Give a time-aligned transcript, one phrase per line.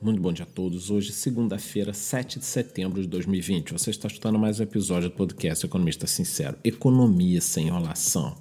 [0.00, 0.92] Muito bom dia a todos.
[0.92, 3.72] Hoje, segunda-feira, 7 de setembro de 2020.
[3.72, 6.56] Você está escutando mais um episódio do podcast Economista Sincero.
[6.62, 8.36] Economia sem enrolação.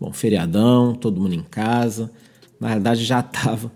[0.00, 2.10] Bom, feriadão, todo mundo em casa.
[2.58, 3.70] Na verdade, já estava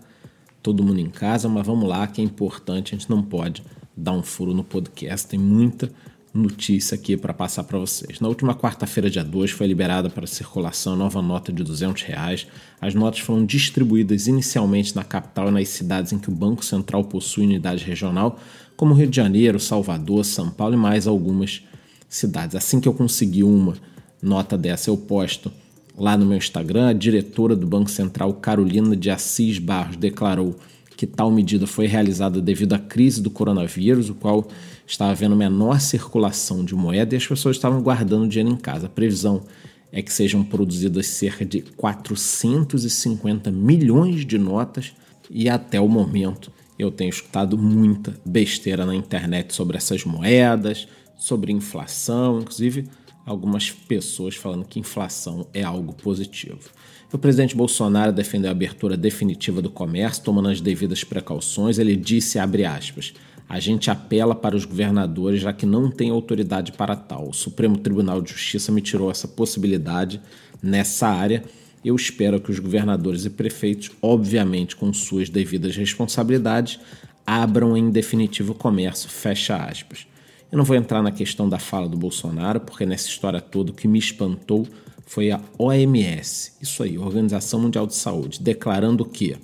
[0.61, 2.93] todo mundo em casa, mas vamos lá, que é importante.
[2.93, 3.63] A gente não pode
[3.95, 5.25] dar um furo no podcast.
[5.25, 5.89] Tem muita
[6.33, 8.19] notícia aqui para passar para vocês.
[8.19, 12.47] Na última quarta-feira, dia 2, foi liberada para circulação a nova nota de 200 reais.
[12.81, 17.03] As notas foram distribuídas inicialmente na capital e nas cidades em que o Banco Central
[17.03, 18.39] possui unidade regional,
[18.75, 21.61] como Rio de Janeiro, Salvador, São Paulo e mais algumas
[22.09, 22.55] cidades.
[22.55, 23.75] Assim que eu consegui uma
[24.21, 25.51] nota dessa, eu posto
[25.95, 26.87] lá no meu Instagram.
[26.87, 30.55] A diretora do Banco Central, Carolina de Assis Barros, declarou
[30.97, 34.47] que tal medida foi realizada devido à crise do coronavírus, o qual
[34.85, 38.87] estava havendo menor circulação de moeda e as pessoas estavam guardando dinheiro em casa.
[38.87, 39.43] A previsão
[39.91, 44.93] é que sejam produzidas cerca de 450 milhões de notas
[45.29, 51.51] e até o momento eu tenho escutado muita besteira na internet sobre essas moedas, sobre
[51.51, 52.85] inflação, inclusive
[53.25, 56.71] algumas pessoas falando que inflação é algo positivo.
[57.11, 61.77] O presidente Bolsonaro defendeu a abertura definitiva do comércio, tomando as devidas precauções.
[61.77, 63.13] Ele disse, aspas,
[63.47, 67.29] a gente apela para os governadores, já que não tem autoridade para tal.
[67.29, 70.21] O Supremo Tribunal de Justiça me tirou essa possibilidade
[70.61, 71.43] nessa área.
[71.83, 76.79] Eu espero que os governadores e prefeitos, obviamente com suas devidas responsabilidades,
[77.25, 79.09] abram em definitivo o comércio.
[79.09, 80.07] Fecha aspas.
[80.51, 83.73] Eu não vou entrar na questão da fala do Bolsonaro, porque nessa história toda o
[83.73, 84.67] que me espantou
[85.05, 89.35] foi a OMS, isso aí, Organização Mundial de Saúde, declarando que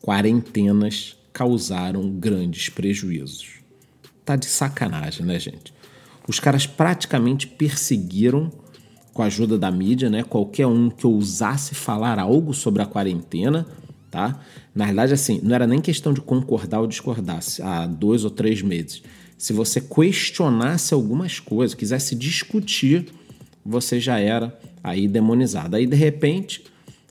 [0.00, 3.60] quarentenas causaram grandes prejuízos.
[4.24, 5.72] Tá de sacanagem, né, gente?
[6.28, 8.52] Os caras praticamente perseguiram,
[9.12, 13.66] com a ajuda da mídia, né, qualquer um que ousasse falar algo sobre a quarentena,
[14.10, 14.40] tá?
[14.74, 18.62] Na verdade, assim, não era nem questão de concordar ou discordar há dois ou três
[18.62, 19.02] meses.
[19.36, 23.06] Se você questionasse algumas coisas, quisesse discutir,
[23.64, 25.76] você já era aí demonizado.
[25.76, 26.64] Aí, de repente,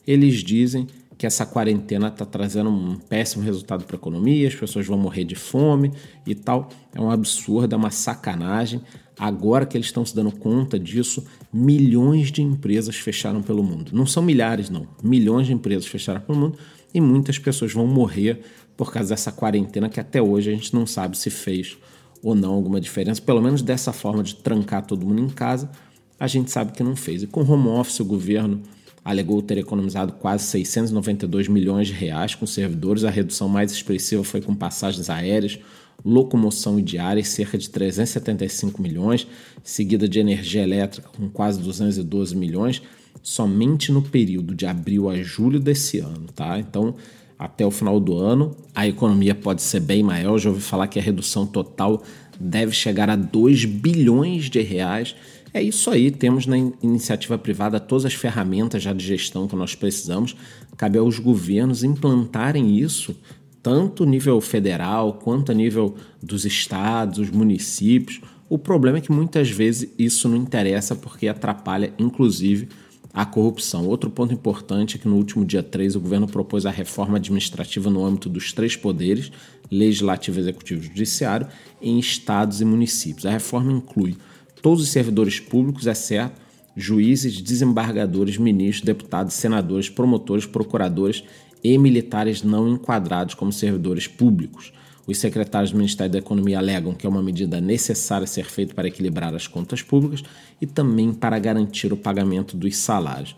[0.06, 0.88] eles dizem
[1.20, 5.26] que essa quarentena está trazendo um péssimo resultado para a economia, as pessoas vão morrer
[5.26, 5.92] de fome
[6.26, 6.70] e tal.
[6.96, 8.82] É um absurdo, é uma sacanagem.
[9.20, 13.92] Agora que eles estão se dando conta disso, milhões de empresas fecharam pelo mundo.
[13.94, 14.88] Não são milhares, não.
[15.04, 16.58] Milhões de empresas fecharam pelo mundo
[16.94, 18.40] e muitas pessoas vão morrer
[18.78, 21.78] por causa dessa quarentena que até hoje a gente não sabe se fez
[22.24, 23.22] ou não alguma diferença.
[23.22, 25.70] Pelo menos dessa forma de trancar todo mundo em casa,
[26.18, 27.24] a gente sabe que não fez.
[27.24, 28.62] E com home office, o governo
[29.10, 33.04] alegou ter economizado quase 692 milhões de reais com servidores.
[33.04, 35.58] A redução mais expressiva foi com passagens aéreas,
[36.06, 39.26] locomoção e diárias, cerca de 375 milhões,
[39.64, 42.84] seguida de energia elétrica com quase 212 milhões,
[43.24, 46.60] somente no período de abril a julho desse ano, tá?
[46.60, 46.94] Então,
[47.38, 50.34] até o final do ano, a economia pode ser bem maior.
[50.34, 52.04] Eu já ouvi falar que a redução total
[52.40, 55.16] deve chegar a 2 bilhões de reais
[55.54, 59.74] é isso aí, temos na iniciativa privada todas as ferramentas já de gestão que nós
[59.74, 60.36] precisamos.
[60.78, 63.16] Cabe aos governos implantarem isso,
[63.62, 68.22] tanto nível federal quanto a nível dos estados, os municípios.
[68.48, 72.70] O problema é que muitas vezes isso não interessa porque atrapalha, inclusive,
[73.14, 73.88] a corrupção.
[73.88, 77.90] Outro ponto importante é que no último dia 3 o governo propôs a reforma administrativa
[77.90, 79.32] no âmbito dos três poderes,
[79.72, 81.48] legislativo, executivo e judiciário,
[81.82, 83.26] em estados e municípios.
[83.26, 84.16] A reforma inclui
[84.62, 91.24] todos os servidores públicos, exceto juízes, desembargadores, ministros, deputados, senadores, promotores, procuradores
[91.64, 94.72] e militares não enquadrados como servidores públicos.
[95.06, 98.88] Os secretários do Ministério da Economia alegam que é uma medida necessária ser feita para
[98.88, 100.24] equilibrar as contas públicas
[100.62, 103.36] e também para garantir o pagamento dos salários.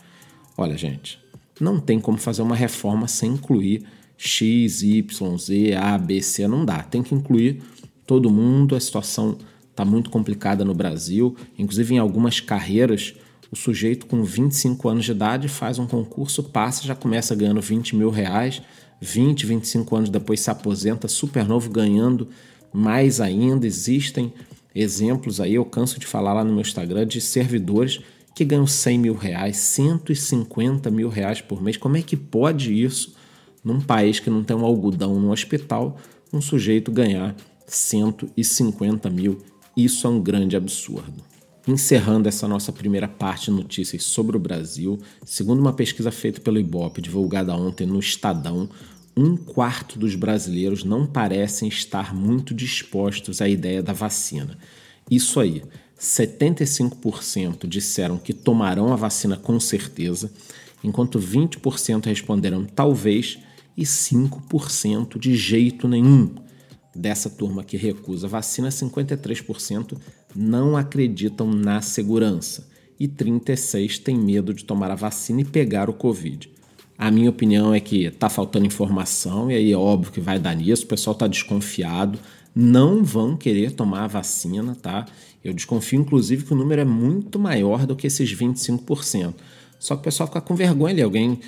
[0.57, 1.17] Olha, gente,
[1.59, 3.85] não tem como fazer uma reforma sem incluir
[4.17, 6.83] X, Y, Z, A, B, C, não dá.
[6.83, 7.63] Tem que incluir
[8.05, 9.37] todo mundo, a situação
[9.81, 11.35] está muito complicada no Brasil.
[11.57, 13.15] Inclusive, em algumas carreiras,
[13.51, 17.95] o sujeito com 25 anos de idade faz um concurso, passa, já começa ganhando 20
[17.95, 18.61] mil reais,
[19.01, 22.29] 20, 25 anos depois se aposenta super novo, ganhando
[22.71, 23.65] mais ainda.
[23.65, 24.31] Existem
[24.73, 27.99] exemplos aí, eu canso de falar lá no meu Instagram, de servidores
[28.35, 31.75] que ganham 100 mil reais, 150 mil reais por mês.
[31.75, 33.15] Como é que pode isso
[33.63, 35.97] num país que não tem um algodão no hospital,
[36.31, 37.35] um sujeito ganhar
[37.67, 39.39] 150 mil
[39.75, 41.23] isso é um grande absurdo.
[41.67, 46.59] Encerrando essa nossa primeira parte de notícias sobre o Brasil, segundo uma pesquisa feita pelo
[46.59, 48.69] Ibope, divulgada ontem no Estadão,
[49.15, 54.57] um quarto dos brasileiros não parecem estar muito dispostos à ideia da vacina.
[55.09, 55.61] Isso aí,
[55.99, 60.31] 75% disseram que tomarão a vacina com certeza,
[60.83, 63.37] enquanto 20% responderam talvez
[63.77, 66.33] e 5% de jeito nenhum.
[66.93, 69.97] Dessa turma que recusa vacina, 53%
[70.35, 75.93] não acreditam na segurança e 36% têm medo de tomar a vacina e pegar o
[75.93, 76.51] Covid.
[76.97, 80.53] A minha opinião é que está faltando informação, e aí é óbvio que vai dar
[80.55, 82.19] nisso, o pessoal está desconfiado,
[82.53, 85.07] não vão querer tomar a vacina, tá?
[85.43, 89.33] Eu desconfio, inclusive, que o número é muito maior do que esses 25%.
[89.79, 91.39] Só que o pessoal fica com vergonha ali, alguém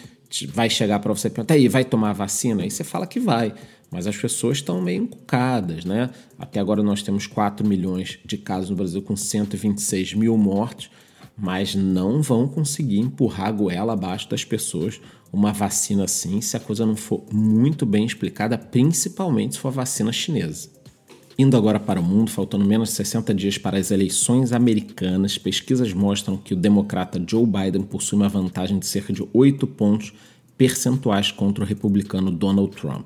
[0.54, 2.64] vai chegar para você perguntar, aí, vai tomar a vacina?
[2.64, 3.54] Aí você fala que vai,
[3.92, 6.10] mas as pessoas estão meio encucadas, né?
[6.38, 10.90] Até agora nós temos 4 milhões de casos no Brasil com 126 mil mortos,
[11.38, 15.00] mas não vão conseguir empurrar a goela abaixo das pessoas
[15.32, 19.72] uma vacina assim se a coisa não for muito bem explicada, principalmente se for a
[19.72, 20.70] vacina chinesa.
[21.38, 25.92] Indo agora para o mundo, faltando menos de 60 dias para as eleições americanas, pesquisas
[25.92, 30.14] mostram que o democrata Joe Biden possui uma vantagem de cerca de 8 pontos
[30.56, 33.06] percentuais contra o republicano Donald Trump.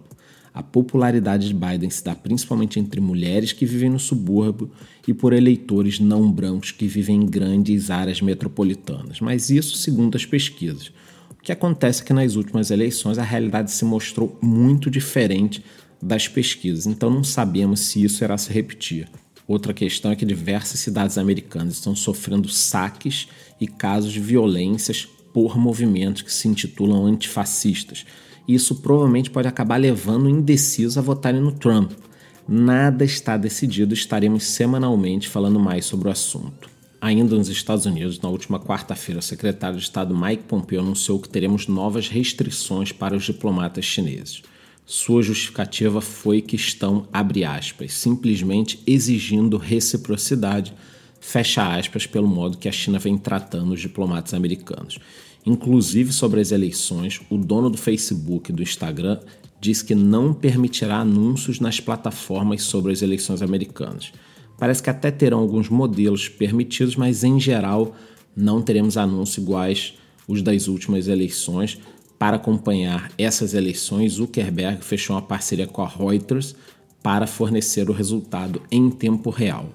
[0.54, 4.70] A popularidade de Biden se dá principalmente entre mulheres que vivem no subúrbio
[5.08, 10.26] e por eleitores não brancos que vivem em grandes áreas metropolitanas, mas isso segundo as
[10.26, 10.92] pesquisas.
[11.40, 15.64] O que acontece é que nas últimas eleições a realidade se mostrou muito diferente
[16.02, 19.08] das pesquisas, então não sabemos se isso irá se repetir.
[19.48, 23.28] Outra questão é que diversas cidades americanas estão sofrendo saques
[23.60, 28.06] e casos de violências por movimentos que se intitulam antifascistas.
[28.48, 31.92] Isso provavelmente pode acabar levando indecisos a votarem no Trump.
[32.48, 36.70] Nada está decidido, estaremos semanalmente falando mais sobre o assunto.
[37.00, 41.30] Ainda nos Estados Unidos, na última quarta-feira, o secretário de Estado Mike Pompeo anunciou que
[41.30, 44.42] teremos novas restrições para os diplomatas chineses.
[44.90, 50.74] Sua justificativa foi que estão, abre aspas, simplesmente exigindo reciprocidade,
[51.20, 54.98] fecha aspas, pelo modo que a China vem tratando os diplomatas americanos.
[55.46, 59.20] Inclusive sobre as eleições, o dono do Facebook e do Instagram
[59.60, 64.14] diz que não permitirá anúncios nas plataformas sobre as eleições americanas.
[64.58, 67.94] Parece que até terão alguns modelos permitidos, mas em geral
[68.34, 69.96] não teremos anúncios iguais
[70.28, 71.78] os das últimas eleições,
[72.18, 76.56] para acompanhar essas eleições, Zuckerberg fechou uma parceria com a Reuters
[77.04, 79.70] para fornecer o resultado em tempo real.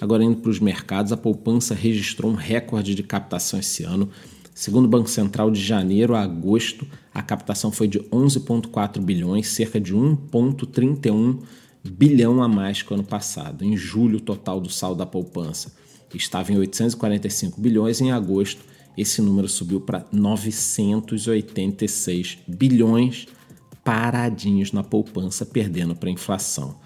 [0.00, 4.08] Agora, indo para os mercados, a poupança registrou um recorde de captação esse ano.
[4.54, 9.80] Segundo o Banco Central, de janeiro a agosto, a captação foi de 11,4 bilhões, cerca
[9.80, 11.40] de 1,31
[11.84, 13.64] bilhão a mais que o ano passado.
[13.64, 15.72] Em julho, o total do saldo da poupança
[16.14, 23.26] estava em 845 bilhões, em agosto esse número subiu para 986 bilhões
[23.84, 26.76] paradinhos na poupança, perdendo para a inflação.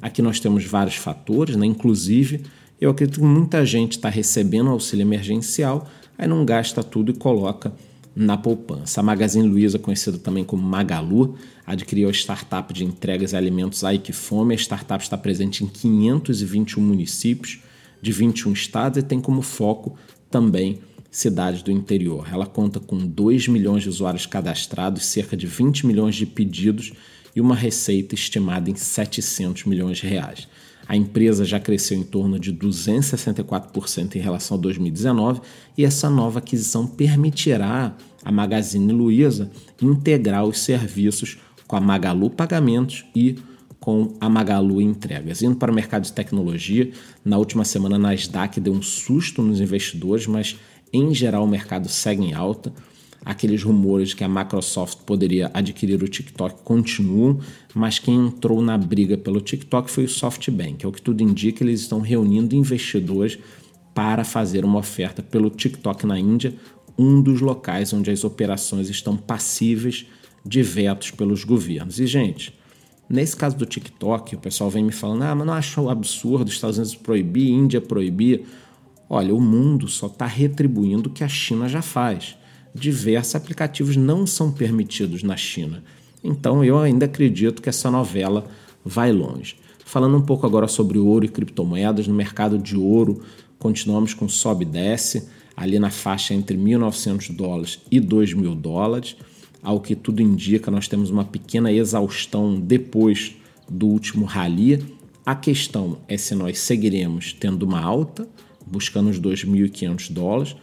[0.00, 1.66] Aqui nós temos vários fatores, né?
[1.66, 2.42] inclusive
[2.80, 7.72] eu acredito que muita gente está recebendo auxílio emergencial, aí não gasta tudo e coloca
[8.14, 9.00] na poupança.
[9.00, 14.54] A Magazine Luiza, conhecida também como Magalu, adquiriu a startup de entregas de alimentos Aikifome.
[14.54, 17.60] A startup está presente em 521 municípios
[18.00, 19.96] de 21 estados e tem como foco
[20.30, 22.28] também cidades do interior.
[22.30, 26.92] Ela conta com 2 milhões de usuários cadastrados, cerca de 20 milhões de pedidos
[27.34, 30.48] e uma receita estimada em 700 milhões de reais.
[30.86, 35.42] A empresa já cresceu em torno de 264% em relação a 2019
[35.76, 37.94] e essa nova aquisição permitirá
[38.24, 39.50] a Magazine Luiza
[39.82, 43.36] integrar os serviços com a Magalu Pagamentos e
[43.78, 45.42] com a Magalu Entregas.
[45.42, 46.90] Indo para o mercado de tecnologia,
[47.22, 50.56] na última semana a Nasdaq deu um susto nos investidores, mas
[50.92, 52.72] em geral, o mercado segue em alta.
[53.24, 57.40] Aqueles rumores de que a Microsoft poderia adquirir o TikTok continuam,
[57.74, 60.84] mas quem entrou na briga pelo TikTok foi o SoftBank.
[60.84, 63.38] É o que tudo indica, eles estão reunindo investidores
[63.92, 66.54] para fazer uma oferta pelo TikTok na Índia,
[66.96, 70.06] um dos locais onde as operações estão passíveis
[70.44, 72.00] de vetos pelos governos.
[72.00, 72.54] E, gente,
[73.08, 76.54] nesse caso do TikTok, o pessoal vem me falando: ah, mas não acho absurdo os
[76.54, 78.44] Estados Unidos proibir, Índia proibir.
[79.10, 82.36] Olha, o mundo só está retribuindo o que a China já faz.
[82.74, 85.82] Diversos aplicativos não são permitidos na China.
[86.22, 88.46] Então eu ainda acredito que essa novela
[88.84, 89.56] vai longe.
[89.84, 93.22] Falando um pouco agora sobre ouro e criptomoedas, no mercado de ouro
[93.58, 99.16] continuamos com sobe e desce, ali na faixa entre 1.900 dólares e 2.000 dólares.
[99.62, 103.34] Ao que tudo indica, nós temos uma pequena exaustão depois
[103.68, 104.84] do último rally.
[105.24, 108.28] A questão é se nós seguiremos tendo uma alta
[108.70, 110.56] buscando os 2.500 dólares,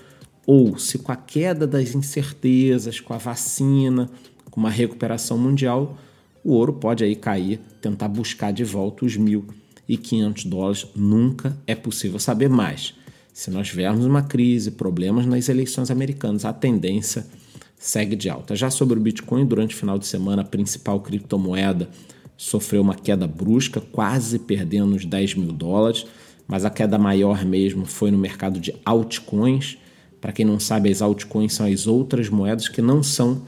[0.46, 4.10] ou se com a queda das incertezas, com a vacina,
[4.52, 5.98] com uma recuperação mundial,
[6.44, 10.86] o ouro pode aí cair, tentar buscar de volta os 1.500 dólares.
[10.96, 12.94] Nunca é possível saber mais.
[13.34, 17.26] Se nós tivermos uma crise, problemas nas eleições americanas, a tendência
[17.78, 18.56] segue de alta.
[18.56, 21.90] Já sobre o Bitcoin, durante o final de semana, a principal criptomoeda
[22.38, 26.06] sofreu uma queda brusca, quase perdendo os 10 mil dólares,
[26.48, 29.78] mas a queda maior mesmo foi no mercado de altcoins.
[30.22, 33.44] Para quem não sabe, as altcoins são as outras moedas que não são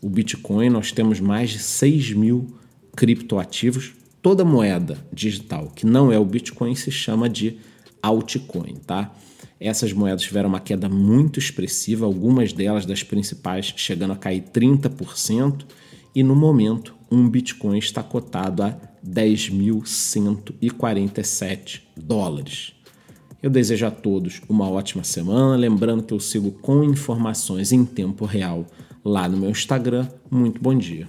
[0.00, 0.68] o Bitcoin.
[0.68, 2.54] Nós temos mais de 6 mil
[2.94, 3.92] criptoativos.
[4.20, 7.58] Toda moeda digital que não é o Bitcoin se chama de
[8.02, 9.14] altcoin, tá?
[9.58, 15.64] Essas moedas tiveram uma queda muito expressiva, algumas delas das principais chegando a cair 30%,
[16.14, 18.74] e no momento um Bitcoin está cotado a
[19.06, 22.72] 10.147 dólares.
[23.42, 28.24] Eu desejo a todos uma ótima semana, lembrando que eu sigo com informações em tempo
[28.24, 28.66] real
[29.04, 30.08] lá no meu Instagram.
[30.30, 31.06] Muito bom dia.